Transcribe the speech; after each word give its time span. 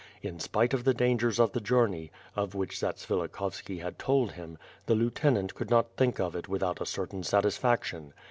In 0.23 0.39
spite 0.39 0.73
of 0.73 0.83
the 0.83 0.95
dangers 0.95 1.39
of 1.39 1.51
the 1.51 1.61
journey, 1.61 2.09
of 2.35 2.55
which 2.55 2.75
Zatsvilikhovski 2.79 3.81
had 3.83 3.99
told 3.99 4.31
him, 4.31 4.57
the 4.87 4.95
lieutenant 4.95 5.53
could 5.53 5.69
not 5.69 5.95
think 5.95 6.19
of 6.19 6.35
it 6.35 6.49
without 6.49 6.81
a 6.81 6.87
certain 6.87 7.21
satisfaction. 7.21 8.11